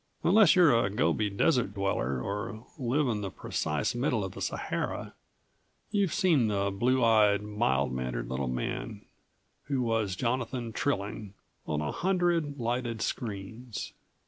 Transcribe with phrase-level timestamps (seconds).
[0.23, 5.13] Unless you're a Gobi desert dweller or live in the precise middle of the Sahara
[5.91, 9.05] you've seen the blue eyed, mild mannered little man
[9.65, 11.35] who was Jonathan Trilling
[11.67, 13.93] on a hundred lighted screens.